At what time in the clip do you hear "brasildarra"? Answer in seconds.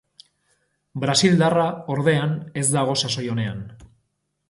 1.03-1.67